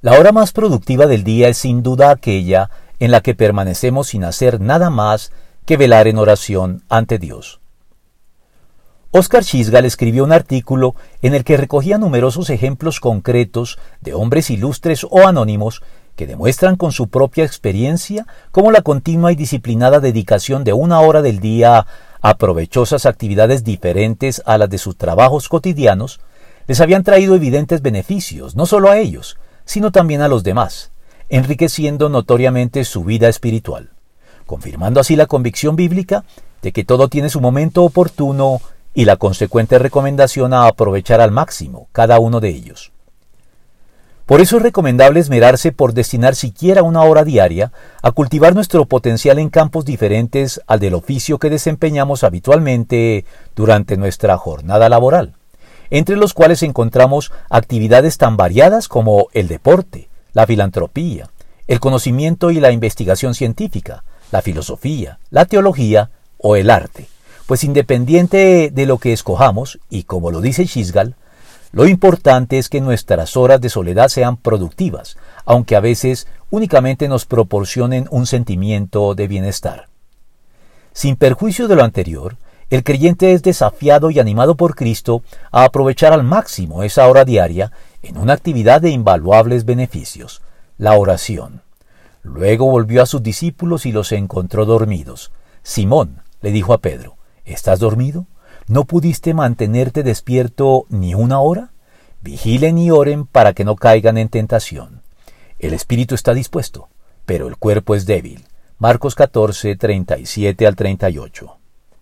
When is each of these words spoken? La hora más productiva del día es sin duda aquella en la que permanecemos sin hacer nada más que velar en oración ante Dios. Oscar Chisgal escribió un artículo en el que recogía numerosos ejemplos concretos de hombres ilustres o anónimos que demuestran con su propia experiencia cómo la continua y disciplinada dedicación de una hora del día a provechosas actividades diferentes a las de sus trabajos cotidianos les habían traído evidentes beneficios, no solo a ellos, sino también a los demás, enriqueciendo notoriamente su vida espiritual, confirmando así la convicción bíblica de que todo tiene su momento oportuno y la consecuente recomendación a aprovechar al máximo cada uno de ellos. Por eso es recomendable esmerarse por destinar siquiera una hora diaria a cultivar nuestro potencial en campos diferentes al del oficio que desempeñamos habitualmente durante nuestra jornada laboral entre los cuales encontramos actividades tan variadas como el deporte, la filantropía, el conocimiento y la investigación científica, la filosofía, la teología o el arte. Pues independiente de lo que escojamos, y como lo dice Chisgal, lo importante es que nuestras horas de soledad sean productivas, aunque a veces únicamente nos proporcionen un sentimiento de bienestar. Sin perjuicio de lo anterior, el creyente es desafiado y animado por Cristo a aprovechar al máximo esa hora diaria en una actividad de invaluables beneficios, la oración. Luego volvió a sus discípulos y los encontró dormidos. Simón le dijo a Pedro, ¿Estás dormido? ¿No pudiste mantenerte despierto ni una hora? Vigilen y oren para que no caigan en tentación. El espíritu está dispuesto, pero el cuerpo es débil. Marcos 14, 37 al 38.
La 0.00 0.16
hora 0.16 0.30
más 0.30 0.52
productiva 0.52 1.08
del 1.08 1.24
día 1.24 1.48
es 1.48 1.58
sin 1.58 1.82
duda 1.82 2.10
aquella 2.10 2.70
en 3.00 3.10
la 3.10 3.20
que 3.20 3.34
permanecemos 3.34 4.06
sin 4.06 4.22
hacer 4.22 4.60
nada 4.60 4.90
más 4.90 5.32
que 5.66 5.76
velar 5.76 6.06
en 6.06 6.18
oración 6.18 6.84
ante 6.88 7.18
Dios. 7.18 7.60
Oscar 9.10 9.42
Chisgal 9.42 9.84
escribió 9.84 10.22
un 10.22 10.30
artículo 10.30 10.94
en 11.20 11.34
el 11.34 11.42
que 11.42 11.56
recogía 11.56 11.98
numerosos 11.98 12.48
ejemplos 12.48 13.00
concretos 13.00 13.80
de 14.00 14.14
hombres 14.14 14.50
ilustres 14.50 15.04
o 15.10 15.26
anónimos 15.26 15.82
que 16.14 16.28
demuestran 16.28 16.76
con 16.76 16.92
su 16.92 17.08
propia 17.08 17.44
experiencia 17.44 18.24
cómo 18.52 18.70
la 18.70 18.82
continua 18.82 19.32
y 19.32 19.34
disciplinada 19.34 19.98
dedicación 19.98 20.62
de 20.62 20.74
una 20.74 21.00
hora 21.00 21.22
del 21.22 21.40
día 21.40 21.86
a 22.20 22.36
provechosas 22.36 23.04
actividades 23.04 23.64
diferentes 23.64 24.42
a 24.46 24.58
las 24.58 24.70
de 24.70 24.78
sus 24.78 24.96
trabajos 24.96 25.48
cotidianos 25.48 26.20
les 26.68 26.80
habían 26.80 27.02
traído 27.02 27.34
evidentes 27.34 27.82
beneficios, 27.82 28.54
no 28.54 28.64
solo 28.64 28.90
a 28.90 28.98
ellos, 28.98 29.38
sino 29.68 29.92
también 29.92 30.22
a 30.22 30.28
los 30.28 30.44
demás, 30.44 30.92
enriqueciendo 31.28 32.08
notoriamente 32.08 32.84
su 32.84 33.04
vida 33.04 33.28
espiritual, 33.28 33.90
confirmando 34.46 34.98
así 34.98 35.14
la 35.14 35.26
convicción 35.26 35.76
bíblica 35.76 36.24
de 36.62 36.72
que 36.72 36.84
todo 36.84 37.08
tiene 37.08 37.28
su 37.28 37.42
momento 37.42 37.84
oportuno 37.84 38.62
y 38.94 39.04
la 39.04 39.16
consecuente 39.16 39.78
recomendación 39.78 40.54
a 40.54 40.68
aprovechar 40.68 41.20
al 41.20 41.32
máximo 41.32 41.88
cada 41.92 42.18
uno 42.18 42.40
de 42.40 42.48
ellos. 42.48 42.92
Por 44.24 44.40
eso 44.40 44.56
es 44.56 44.62
recomendable 44.62 45.20
esmerarse 45.20 45.70
por 45.70 45.92
destinar 45.92 46.34
siquiera 46.34 46.82
una 46.82 47.02
hora 47.02 47.22
diaria 47.22 47.70
a 48.00 48.10
cultivar 48.12 48.54
nuestro 48.54 48.86
potencial 48.86 49.38
en 49.38 49.50
campos 49.50 49.84
diferentes 49.84 50.62
al 50.66 50.80
del 50.80 50.94
oficio 50.94 51.38
que 51.38 51.50
desempeñamos 51.50 52.24
habitualmente 52.24 53.26
durante 53.54 53.98
nuestra 53.98 54.38
jornada 54.38 54.88
laboral 54.88 55.37
entre 55.90 56.16
los 56.16 56.34
cuales 56.34 56.62
encontramos 56.62 57.32
actividades 57.50 58.18
tan 58.18 58.36
variadas 58.36 58.88
como 58.88 59.28
el 59.32 59.48
deporte, 59.48 60.08
la 60.32 60.46
filantropía, 60.46 61.30
el 61.66 61.80
conocimiento 61.80 62.50
y 62.50 62.60
la 62.60 62.72
investigación 62.72 63.34
científica, 63.34 64.04
la 64.30 64.42
filosofía, 64.42 65.18
la 65.30 65.44
teología 65.44 66.10
o 66.38 66.56
el 66.56 66.70
arte. 66.70 67.06
Pues 67.46 67.64
independiente 67.64 68.70
de 68.72 68.86
lo 68.86 68.98
que 68.98 69.12
escojamos, 69.12 69.78
y 69.88 70.02
como 70.04 70.30
lo 70.30 70.40
dice 70.40 70.66
Chisgal, 70.66 71.16
lo 71.72 71.86
importante 71.86 72.58
es 72.58 72.68
que 72.68 72.80
nuestras 72.80 73.36
horas 73.36 73.60
de 73.60 73.68
soledad 73.68 74.08
sean 74.08 74.36
productivas, 74.36 75.16
aunque 75.44 75.76
a 75.76 75.80
veces 75.80 76.26
únicamente 76.50 77.08
nos 77.08 77.26
proporcionen 77.26 78.06
un 78.10 78.26
sentimiento 78.26 79.14
de 79.14 79.28
bienestar. 79.28 79.88
Sin 80.94 81.16
perjuicio 81.16 81.68
de 81.68 81.76
lo 81.76 81.84
anterior, 81.84 82.36
el 82.70 82.84
creyente 82.84 83.32
es 83.32 83.42
desafiado 83.42 84.10
y 84.10 84.18
animado 84.18 84.54
por 84.54 84.74
Cristo 84.74 85.22
a 85.50 85.64
aprovechar 85.64 86.12
al 86.12 86.22
máximo 86.22 86.82
esa 86.82 87.08
hora 87.08 87.24
diaria 87.24 87.72
en 88.02 88.18
una 88.18 88.34
actividad 88.34 88.82
de 88.82 88.90
invaluables 88.90 89.64
beneficios, 89.64 90.42
la 90.76 90.92
oración. 90.98 91.62
Luego 92.22 92.70
volvió 92.70 93.02
a 93.02 93.06
sus 93.06 93.22
discípulos 93.22 93.86
y 93.86 93.92
los 93.92 94.12
encontró 94.12 94.66
dormidos. 94.66 95.32
Simón 95.62 96.22
le 96.42 96.50
dijo 96.50 96.74
a 96.74 96.78
Pedro, 96.78 97.16
¿Estás 97.46 97.78
dormido? 97.78 98.26
¿No 98.66 98.84
pudiste 98.84 99.32
mantenerte 99.32 100.02
despierto 100.02 100.84
ni 100.90 101.14
una 101.14 101.40
hora? 101.40 101.72
Vigilen 102.20 102.76
y 102.76 102.90
oren 102.90 103.24
para 103.24 103.54
que 103.54 103.64
no 103.64 103.76
caigan 103.76 104.18
en 104.18 104.28
tentación. 104.28 105.00
El 105.58 105.72
espíritu 105.72 106.14
está 106.14 106.34
dispuesto, 106.34 106.88
pero 107.24 107.48
el 107.48 107.56
cuerpo 107.56 107.94
es 107.94 108.04
débil. 108.04 108.44
Marcos 108.78 109.14
14, 109.14 109.76
37 109.76 110.66
al 110.66 110.76
38. 110.76 111.57